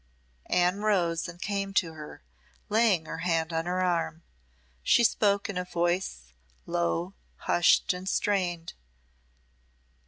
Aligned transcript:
Anne 0.47 0.77
rose 0.79 1.27
and 1.27 1.43
came 1.43 1.75
to 1.75 1.93
her, 1.93 2.23
laying 2.69 3.05
her 3.05 3.19
hand 3.19 3.53
on 3.53 3.67
her 3.67 3.83
arm. 3.83 4.23
She 4.81 5.03
spoke 5.03 5.47
in 5.47 5.59
a 5.59 5.63
voice 5.63 6.33
low, 6.65 7.13
hushed, 7.35 7.93
and 7.93 8.09
strained. 8.09 8.73